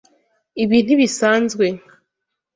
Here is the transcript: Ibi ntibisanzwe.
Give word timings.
Ibi 0.63 0.77
ntibisanzwe. 0.83 1.65